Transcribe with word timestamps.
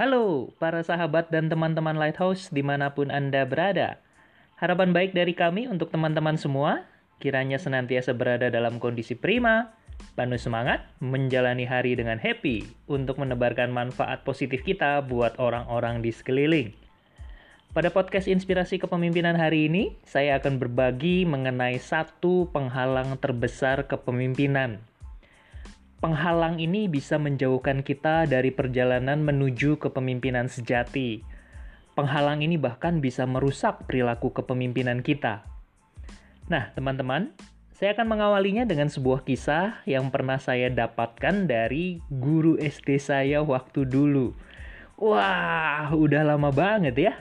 Halo, 0.00 0.48
para 0.56 0.80
sahabat 0.80 1.28
dan 1.28 1.52
teman-teman 1.52 1.92
Lighthouse 1.92 2.48
di 2.48 2.64
mana 2.64 2.96
pun 2.96 3.12
Anda 3.12 3.44
berada. 3.44 4.00
Harapan 4.56 4.96
baik 4.96 5.12
dari 5.12 5.36
kami 5.36 5.68
untuk 5.68 5.92
teman-teman 5.92 6.40
semua, 6.40 6.88
kiranya 7.20 7.60
senantiasa 7.60 8.16
berada 8.16 8.48
dalam 8.48 8.80
kondisi 8.80 9.12
prima, 9.12 9.76
penuh 10.16 10.40
semangat, 10.40 10.88
menjalani 11.04 11.68
hari 11.68 12.00
dengan 12.00 12.16
happy 12.16 12.64
untuk 12.88 13.20
menebarkan 13.20 13.68
manfaat 13.68 14.24
positif 14.24 14.64
kita 14.64 15.04
buat 15.04 15.36
orang-orang 15.36 16.00
di 16.00 16.16
sekeliling. 16.16 16.72
Pada 17.76 17.92
podcast 17.92 18.24
Inspirasi 18.24 18.80
Kepemimpinan 18.80 19.36
hari 19.36 19.68
ini, 19.68 20.00
saya 20.08 20.40
akan 20.40 20.56
berbagi 20.56 21.28
mengenai 21.28 21.76
satu 21.76 22.48
penghalang 22.48 23.20
terbesar 23.20 23.84
kepemimpinan– 23.84 24.80
Penghalang 26.00 26.56
ini 26.56 26.88
bisa 26.88 27.20
menjauhkan 27.20 27.84
kita 27.84 28.24
dari 28.24 28.48
perjalanan 28.48 29.20
menuju 29.20 29.76
kepemimpinan 29.76 30.48
sejati. 30.48 31.20
Penghalang 31.92 32.40
ini 32.40 32.56
bahkan 32.56 33.04
bisa 33.04 33.28
merusak 33.28 33.84
perilaku 33.84 34.32
kepemimpinan 34.32 35.04
kita. 35.04 35.44
Nah, 36.48 36.72
teman-teman, 36.72 37.36
saya 37.76 37.92
akan 37.92 38.16
mengawalinya 38.16 38.64
dengan 38.64 38.88
sebuah 38.88 39.28
kisah 39.28 39.84
yang 39.84 40.08
pernah 40.08 40.40
saya 40.40 40.72
dapatkan 40.72 41.44
dari 41.44 42.00
guru 42.08 42.56
SD 42.56 42.96
saya 42.96 43.44
waktu 43.44 43.84
dulu. 43.84 44.32
Wah, 44.96 45.92
udah 45.92 46.24
lama 46.24 46.48
banget 46.48 46.96
ya. 46.96 47.12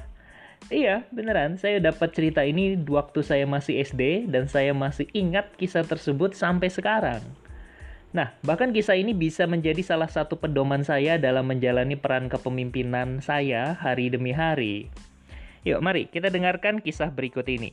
Iya, 0.71 1.03
beneran. 1.11 1.59
Saya 1.59 1.83
dapat 1.83 2.15
cerita 2.15 2.47
ini 2.47 2.79
waktu 2.87 3.27
saya 3.27 3.43
masih 3.43 3.83
SD 3.83 4.31
dan 4.31 4.47
saya 4.47 4.71
masih 4.71 5.11
ingat 5.11 5.51
kisah 5.59 5.83
tersebut 5.83 6.31
sampai 6.31 6.71
sekarang. 6.71 7.48
Nah, 8.09 8.33
bahkan 8.41 8.73
kisah 8.73 8.97
ini 8.97 9.13
bisa 9.13 9.45
menjadi 9.45 9.85
salah 9.85 10.09
satu 10.09 10.33
pedoman 10.33 10.81
saya 10.81 11.21
dalam 11.21 11.45
menjalani 11.45 11.93
peran 11.93 12.25
kepemimpinan 12.25 13.21
saya 13.21 13.77
hari 13.77 14.09
demi 14.09 14.33
hari. 14.33 14.89
Yuk, 15.61 15.77
mari 15.77 16.09
kita 16.09 16.33
dengarkan 16.33 16.81
kisah 16.81 17.13
berikut 17.13 17.45
ini. 17.45 17.69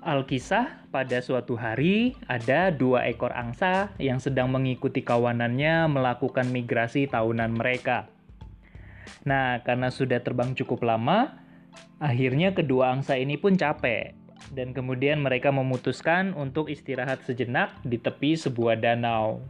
Alkisah, 0.00 0.88
pada 0.88 1.20
suatu 1.20 1.52
hari 1.60 2.16
ada 2.24 2.72
dua 2.72 3.04
ekor 3.04 3.36
angsa 3.36 3.92
yang 4.00 4.16
sedang 4.16 4.48
mengikuti 4.48 5.04
kawanannya 5.04 5.92
melakukan 5.92 6.48
migrasi 6.48 7.04
tahunan 7.04 7.52
mereka. 7.52 8.08
Nah, 9.24 9.60
karena 9.62 9.88
sudah 9.92 10.20
terbang 10.24 10.56
cukup 10.56 10.84
lama, 10.86 11.38
akhirnya 12.00 12.56
kedua 12.56 12.94
angsa 12.94 13.16
ini 13.16 13.36
pun 13.36 13.54
capek. 13.54 14.14
Dan 14.54 14.72
kemudian 14.72 15.20
mereka 15.20 15.52
memutuskan 15.52 16.32
untuk 16.32 16.72
istirahat 16.72 17.20
sejenak 17.26 17.74
di 17.84 18.00
tepi 18.00 18.38
sebuah 18.38 18.80
danau. 18.80 19.44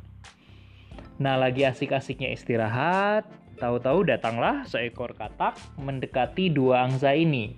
Nah, 1.18 1.38
lagi 1.38 1.66
asik-asiknya 1.66 2.34
istirahat, 2.34 3.26
tahu-tahu 3.58 4.06
datanglah 4.06 4.66
seekor 4.66 5.14
katak 5.14 5.58
mendekati 5.78 6.50
dua 6.50 6.86
angsa 6.86 7.14
ini. 7.14 7.54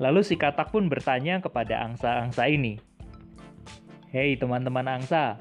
Lalu 0.00 0.24
si 0.24 0.40
katak 0.40 0.72
pun 0.72 0.88
bertanya 0.88 1.44
kepada 1.44 1.84
angsa-angsa 1.84 2.48
ini, 2.48 2.80
Hei 4.10 4.34
teman-teman 4.34 4.90
angsa, 4.90 5.38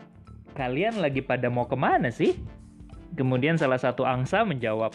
kalian 0.54 1.02
lagi 1.02 1.26
pada 1.26 1.50
mau 1.50 1.66
ke 1.66 1.74
mana 1.74 2.14
sih? 2.14 2.38
Kemudian 3.18 3.58
salah 3.58 3.82
satu 3.82 4.06
angsa 4.06 4.46
menjawab, 4.46 4.94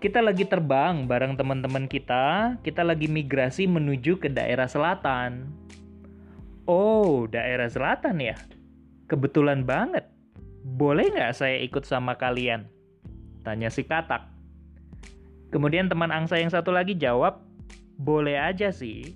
kita 0.00 0.24
lagi 0.24 0.48
terbang 0.48 1.04
bareng 1.04 1.36
teman-teman 1.36 1.84
kita, 1.84 2.56
kita 2.64 2.80
lagi 2.80 3.04
migrasi 3.04 3.68
menuju 3.68 4.16
ke 4.16 4.32
daerah 4.32 4.64
selatan. 4.64 5.52
Oh, 6.64 7.28
daerah 7.28 7.68
selatan 7.68 8.16
ya? 8.16 8.32
Kebetulan 9.12 9.68
banget. 9.68 10.08
Boleh 10.64 11.12
nggak 11.12 11.36
saya 11.36 11.60
ikut 11.60 11.84
sama 11.84 12.16
kalian? 12.16 12.64
Tanya 13.44 13.68
si 13.68 13.84
katak. 13.84 14.24
Kemudian 15.52 15.92
teman 15.92 16.08
angsa 16.08 16.40
yang 16.40 16.48
satu 16.48 16.72
lagi 16.72 16.96
jawab, 16.96 17.44
boleh 18.00 18.40
aja 18.40 18.72
sih. 18.72 19.12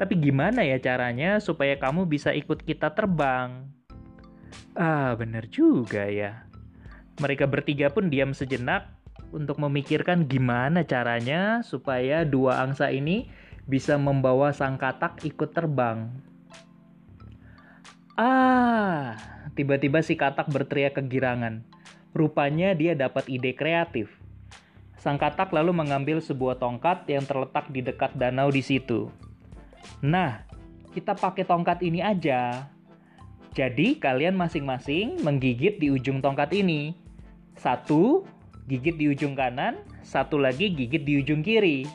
Tapi 0.00 0.16
gimana 0.16 0.64
ya 0.64 0.80
caranya 0.80 1.44
supaya 1.44 1.76
kamu 1.76 2.08
bisa 2.08 2.32
ikut 2.32 2.64
kita 2.64 2.96
terbang? 2.96 3.68
Ah, 4.72 5.12
bener 5.12 5.44
juga 5.52 6.08
ya. 6.08 6.48
Mereka 7.20 7.44
bertiga 7.48 7.92
pun 7.92 8.08
diam 8.08 8.32
sejenak 8.32 8.95
untuk 9.34 9.58
memikirkan 9.58 10.26
gimana 10.26 10.86
caranya 10.86 11.62
supaya 11.66 12.22
dua 12.22 12.62
angsa 12.62 12.90
ini 12.90 13.30
bisa 13.66 13.98
membawa 13.98 14.54
sang 14.54 14.78
katak 14.78 15.26
ikut 15.26 15.50
terbang. 15.50 16.10
Ah, 18.16 19.18
tiba-tiba 19.52 20.00
si 20.00 20.16
katak 20.16 20.48
berteriak 20.48 20.96
kegirangan. 20.96 21.66
Rupanya 22.16 22.72
dia 22.72 22.96
dapat 22.96 23.28
ide 23.28 23.52
kreatif. 23.52 24.08
Sang 24.96 25.20
katak 25.20 25.52
lalu 25.52 25.76
mengambil 25.76 26.24
sebuah 26.24 26.56
tongkat 26.56 27.04
yang 27.12 27.28
terletak 27.28 27.68
di 27.68 27.84
dekat 27.84 28.16
danau 28.16 28.48
di 28.48 28.64
situ. 28.64 29.12
Nah, 30.00 30.48
kita 30.96 31.12
pakai 31.12 31.44
tongkat 31.44 31.84
ini 31.84 32.00
aja. 32.00 32.72
Jadi, 33.52 34.00
kalian 34.00 34.32
masing-masing 34.32 35.20
menggigit 35.20 35.76
di 35.76 35.92
ujung 35.92 36.24
tongkat 36.24 36.56
ini. 36.56 36.96
Satu, 37.56 38.24
gigit 38.66 38.98
di 38.98 39.06
ujung 39.10 39.38
kanan, 39.38 39.78
satu 40.02 40.38
lagi 40.38 40.74
gigit 40.74 41.06
di 41.06 41.22
ujung 41.22 41.42
kiri. 41.42 41.86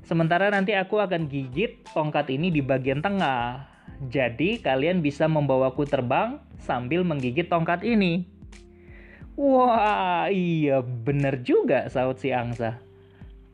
Sementara 0.00 0.48
nanti 0.48 0.72
aku 0.74 0.98
akan 0.98 1.28
gigit 1.28 1.84
tongkat 1.92 2.32
ini 2.32 2.48
di 2.48 2.64
bagian 2.64 3.04
tengah. 3.04 3.68
Jadi 4.08 4.58
kalian 4.64 5.04
bisa 5.04 5.28
membawaku 5.28 5.84
terbang 5.84 6.40
sambil 6.56 7.04
menggigit 7.04 7.46
tongkat 7.52 7.84
ini. 7.84 8.24
Wah, 9.36 10.28
iya 10.32 10.80
bener 10.80 11.44
juga 11.44 11.86
saut 11.92 12.16
si 12.18 12.32
angsa. 12.32 12.80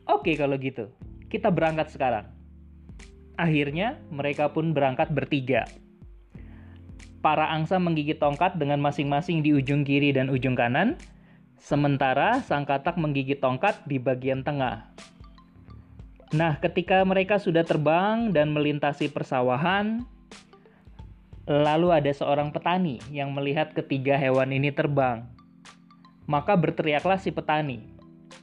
Oke 0.07 0.39
kalau 0.39 0.55
gitu, 0.55 0.87
kita 1.27 1.51
berangkat 1.51 1.91
sekarang. 1.91 2.31
Akhirnya 3.35 3.99
mereka 4.09 4.49
pun 4.49 4.71
berangkat 4.71 5.11
bertiga. 5.11 5.67
Para 7.19 7.51
angsa 7.51 7.75
menggigit 7.75 8.17
tongkat 8.17 8.55
dengan 8.55 8.79
masing-masing 8.79 9.43
di 9.43 9.51
ujung 9.51 9.83
kiri 9.83 10.15
dan 10.15 10.31
ujung 10.31 10.55
kanan, 10.55 10.95
Sementara 11.57 12.39
sang 12.45 12.63
katak 12.69 12.95
menggigit 13.01 13.41
tongkat 13.41 13.81
di 13.89 13.97
bagian 13.97 14.45
tengah. 14.45 14.93
Nah, 16.35 16.59
ketika 16.59 17.01
mereka 17.07 17.39
sudah 17.41 17.65
terbang 17.65 18.29
dan 18.35 18.51
melintasi 18.51 19.09
persawahan, 19.09 20.03
lalu 21.47 21.95
ada 21.95 22.11
seorang 22.11 22.51
petani 22.51 22.99
yang 23.09 23.31
melihat 23.31 23.71
ketiga 23.71 24.19
hewan 24.19 24.51
ini 24.51 24.69
terbang. 24.69 25.23
Maka 26.27 26.59
berteriaklah 26.59 27.15
si 27.15 27.31
petani, 27.31 27.87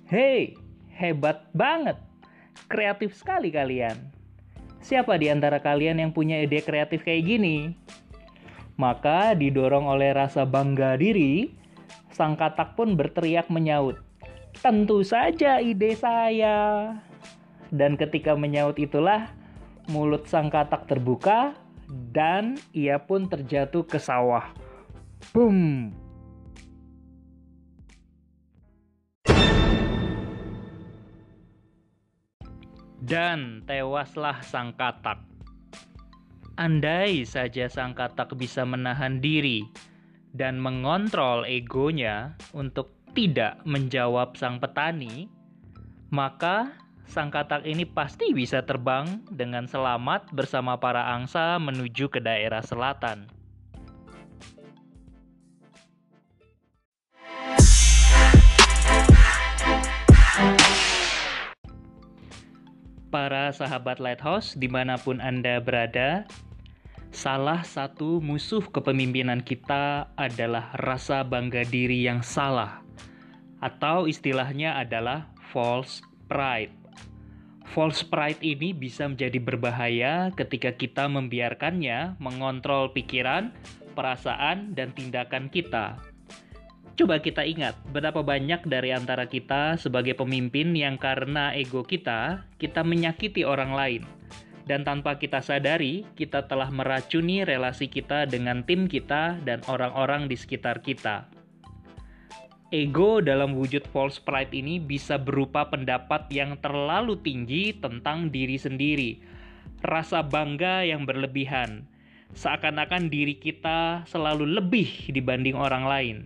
"Hei, 0.08 0.56
hebat 0.96 1.44
banget! 1.52 2.00
Kreatif 2.72 3.12
sekali 3.12 3.52
kalian! 3.52 4.08
Siapa 4.80 5.20
di 5.20 5.28
antara 5.28 5.60
kalian 5.60 6.00
yang 6.00 6.10
punya 6.16 6.40
ide 6.40 6.64
kreatif 6.64 7.04
kayak 7.04 7.28
gini?" 7.28 7.76
Maka 8.80 9.36
didorong 9.36 9.86
oleh 9.86 10.16
rasa 10.16 10.48
bangga 10.48 10.96
diri, 10.96 11.52
Sang 12.14 12.38
katak 12.38 12.78
pun 12.78 12.94
berteriak 12.94 13.50
menyaut, 13.50 13.98
"Tentu 14.62 15.02
saja 15.02 15.58
ide 15.58 15.98
saya." 15.98 16.94
Dan 17.74 17.98
ketika 17.98 18.38
menyaut 18.38 18.78
itulah 18.78 19.34
mulut 19.90 20.30
sang 20.30 20.46
katak 20.46 20.86
terbuka 20.86 21.58
dan 22.14 22.54
ia 22.70 23.02
pun 23.02 23.26
terjatuh 23.26 23.82
ke 23.82 23.98
sawah. 23.98 24.46
Boom! 25.34 25.90
Dan 33.02 33.66
tewaslah 33.66 34.38
sang 34.46 34.70
katak. 34.78 35.18
Andai 36.54 37.26
saja 37.26 37.66
sang 37.66 37.90
katak 37.98 38.30
bisa 38.38 38.62
menahan 38.62 39.18
diri 39.18 39.66
dan 40.34 40.58
mengontrol 40.58 41.46
egonya 41.46 42.34
untuk 42.50 42.90
tidak 43.14 43.62
menjawab 43.62 44.34
sang 44.34 44.58
petani, 44.58 45.30
maka 46.10 46.74
sang 47.06 47.30
katak 47.30 47.62
ini 47.62 47.86
pasti 47.86 48.34
bisa 48.34 48.66
terbang 48.66 49.22
dengan 49.30 49.70
selamat 49.70 50.34
bersama 50.34 50.74
para 50.82 51.14
angsa 51.14 51.62
menuju 51.62 52.10
ke 52.10 52.18
daerah 52.18 52.66
selatan. 52.66 53.30
Para 63.14 63.54
sahabat 63.54 64.02
Lighthouse, 64.02 64.58
di 64.58 64.66
mana 64.66 64.98
pun 64.98 65.22
Anda 65.22 65.62
berada, 65.62 66.26
Salah 67.14 67.62
satu 67.62 68.18
musuh 68.18 68.66
kepemimpinan 68.74 69.38
kita 69.38 70.10
adalah 70.18 70.74
rasa 70.82 71.22
bangga 71.22 71.62
diri 71.62 72.02
yang 72.02 72.26
salah, 72.26 72.82
atau 73.62 74.10
istilahnya 74.10 74.74
adalah 74.74 75.30
false 75.54 76.02
pride. 76.26 76.74
False 77.70 78.02
pride 78.02 78.42
ini 78.42 78.74
bisa 78.74 79.06
menjadi 79.06 79.38
berbahaya 79.38 80.34
ketika 80.34 80.74
kita 80.74 81.06
membiarkannya 81.06 82.18
mengontrol 82.18 82.90
pikiran, 82.90 83.54
perasaan, 83.94 84.74
dan 84.74 84.90
tindakan 84.90 85.46
kita. 85.54 85.94
Coba 86.98 87.22
kita 87.22 87.46
ingat, 87.46 87.78
berapa 87.94 88.26
banyak 88.26 88.66
dari 88.66 88.90
antara 88.90 89.30
kita 89.30 89.78
sebagai 89.78 90.18
pemimpin 90.18 90.74
yang 90.74 90.98
karena 90.98 91.54
ego 91.54 91.86
kita, 91.86 92.42
kita 92.58 92.82
menyakiti 92.82 93.46
orang 93.46 93.70
lain. 93.70 94.02
Dan 94.64 94.80
tanpa 94.80 95.20
kita 95.20 95.44
sadari, 95.44 96.08
kita 96.16 96.48
telah 96.48 96.72
meracuni 96.72 97.44
relasi 97.44 97.84
kita 97.92 98.24
dengan 98.24 98.64
tim 98.64 98.88
kita 98.88 99.36
dan 99.44 99.60
orang-orang 99.68 100.24
di 100.24 100.40
sekitar 100.40 100.80
kita. 100.80 101.28
Ego 102.72 103.20
dalam 103.20 103.54
wujud 103.54 103.84
false 103.92 104.18
pride 104.18 104.50
ini 104.56 104.80
bisa 104.80 105.20
berupa 105.20 105.68
pendapat 105.68 106.26
yang 106.32 106.56
terlalu 106.58 107.20
tinggi 107.20 107.76
tentang 107.76 108.32
diri 108.32 108.56
sendiri, 108.56 109.20
rasa 109.84 110.24
bangga 110.24 110.82
yang 110.82 111.04
berlebihan, 111.04 111.84
seakan-akan 112.34 113.12
diri 113.12 113.36
kita 113.36 114.02
selalu 114.08 114.58
lebih 114.58 114.90
dibanding 115.12 115.54
orang 115.54 115.84
lain. 115.86 116.16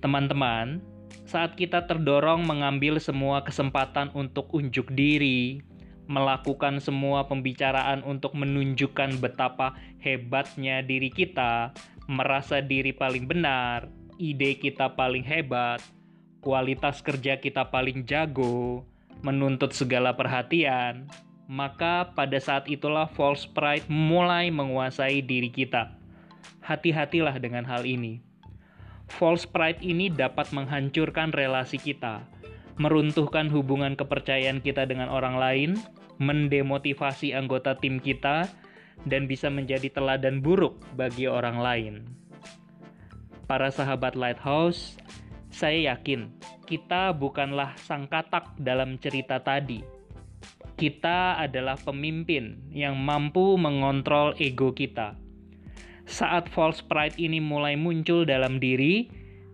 Teman-teman, 0.00 0.82
saat 1.28 1.54
kita 1.54 1.86
terdorong 1.86 2.42
mengambil 2.42 2.98
semua 2.98 3.44
kesempatan 3.44 4.10
untuk 4.16 4.50
unjuk 4.50 4.90
diri, 4.96 5.62
melakukan 6.06 6.80
semua 6.80 7.24
pembicaraan 7.24 8.04
untuk 8.04 8.36
menunjukkan 8.36 9.18
betapa 9.20 9.76
hebatnya 10.00 10.84
diri 10.84 11.08
kita, 11.08 11.72
merasa 12.06 12.60
diri 12.60 12.92
paling 12.92 13.24
benar, 13.24 13.88
ide 14.20 14.60
kita 14.60 14.92
paling 14.92 15.24
hebat, 15.24 15.80
kualitas 16.44 17.00
kerja 17.00 17.40
kita 17.40 17.72
paling 17.72 18.04
jago, 18.04 18.84
menuntut 19.24 19.72
segala 19.72 20.12
perhatian, 20.12 21.08
maka 21.48 22.12
pada 22.12 22.36
saat 22.36 22.68
itulah 22.68 23.08
false 23.08 23.48
pride 23.48 23.88
mulai 23.88 24.52
menguasai 24.52 25.24
diri 25.24 25.48
kita. 25.48 25.96
Hati-hatilah 26.60 27.36
dengan 27.40 27.64
hal 27.64 27.88
ini. 27.88 28.20
False 29.08 29.44
pride 29.44 29.84
ini 29.84 30.08
dapat 30.08 30.48
menghancurkan 30.52 31.32
relasi 31.32 31.76
kita, 31.76 32.24
meruntuhkan 32.76 33.50
hubungan 33.50 33.94
kepercayaan 33.94 34.62
kita 34.62 34.86
dengan 34.88 35.10
orang 35.10 35.38
lain, 35.38 35.70
mendemotivasi 36.18 37.34
anggota 37.34 37.78
tim 37.78 37.98
kita, 38.02 38.46
dan 39.06 39.26
bisa 39.26 39.50
menjadi 39.50 39.90
teladan 39.90 40.42
buruk 40.42 40.78
bagi 40.94 41.26
orang 41.26 41.58
lain 41.58 41.94
para 43.44 43.68
sahabat 43.68 44.16
Lighthouse, 44.16 44.96
saya 45.52 45.94
yakin 45.94 46.32
kita 46.64 47.12
bukanlah 47.14 47.76
sang 47.84 48.08
katak 48.08 48.56
dalam 48.56 48.96
cerita 48.96 49.38
tadi. 49.40 49.84
Kita 50.74 51.38
adalah 51.38 51.78
pemimpin 51.78 52.58
yang 52.74 52.98
mampu 52.98 53.54
mengontrol 53.54 54.34
ego 54.42 54.74
kita. 54.74 55.14
Saat 56.04 56.50
false 56.50 56.82
pride 56.82 57.16
ini 57.16 57.38
mulai 57.38 57.78
muncul 57.78 58.26
dalam 58.26 58.58
diri, 58.58 59.06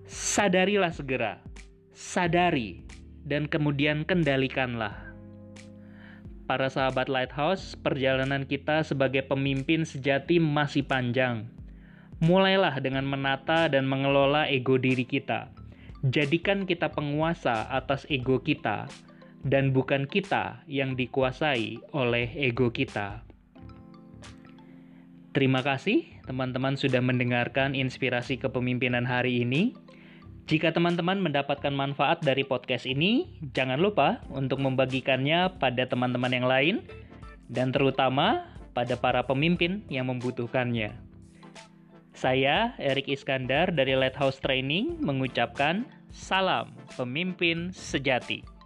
sadarilah 0.08 0.90
segera. 0.90 1.44
Sadari 1.92 2.89
dan 3.24 3.48
kemudian 3.48 4.04
kendalikanlah. 4.06 5.10
Para 6.50 6.66
sahabat 6.66 7.06
Lighthouse, 7.06 7.78
perjalanan 7.78 8.42
kita 8.42 8.82
sebagai 8.82 9.22
pemimpin 9.22 9.86
sejati 9.86 10.42
masih 10.42 10.82
panjang 10.82 11.46
mulailah 12.20 12.76
dengan 12.84 13.08
menata 13.08 13.66
dan 13.72 13.88
mengelola 13.88 14.44
ego 14.46 14.76
diri 14.76 15.08
kita. 15.08 15.48
Jadikan 16.04 16.68
kita 16.68 16.92
penguasa 16.92 17.68
atas 17.72 18.04
ego 18.08 18.40
kita, 18.40 18.88
dan 19.40 19.72
bukan 19.72 20.04
kita 20.04 20.60
yang 20.68 20.96
dikuasai 20.96 21.80
oleh 21.96 22.28
ego 22.36 22.68
kita. 22.68 23.24
Terima 25.32 25.64
kasih 25.64 26.04
teman-teman 26.28 26.76
sudah 26.76 27.00
mendengarkan 27.00 27.72
inspirasi 27.72 28.36
kepemimpinan 28.36 29.08
hari 29.08 29.44
ini. 29.44 29.72
Jika 30.46 30.72
teman-teman 30.72 31.20
mendapatkan 31.20 31.72
manfaat 31.74 32.22
dari 32.24 32.46
podcast 32.46 32.88
ini, 32.88 33.40
jangan 33.52 33.80
lupa 33.80 34.24
untuk 34.32 34.60
membagikannya 34.62 35.60
pada 35.60 35.84
teman-teman 35.84 36.32
yang 36.32 36.46
lain 36.48 36.76
dan 37.50 37.74
terutama 37.74 38.46
pada 38.72 38.94
para 38.94 39.26
pemimpin 39.26 39.82
yang 39.90 40.08
membutuhkannya. 40.08 40.94
Saya 42.14 42.76
Erik 42.76 43.08
Iskandar 43.08 43.72
dari 43.72 43.96
Lighthouse 43.96 44.38
Training 44.38 45.00
mengucapkan 45.00 45.88
salam 46.12 46.76
pemimpin 46.96 47.72
sejati. 47.72 48.60